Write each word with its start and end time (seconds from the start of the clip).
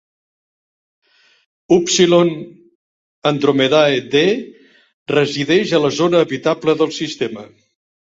Upsilon 1.77 2.31
Andromedae 3.33 4.01
d 4.17 4.27
resideix 5.15 5.79
a 5.81 5.85
la 5.89 5.97
zona 6.03 6.27
habitable 6.29 6.81
del 6.85 7.01
sistema. 7.03 7.51